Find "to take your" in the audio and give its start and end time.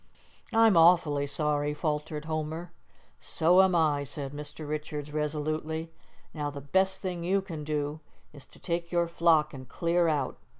8.47-9.07